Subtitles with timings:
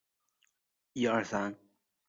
[0.03, 0.09] 秦时朝歌
[0.93, 1.59] 邑属三川郡。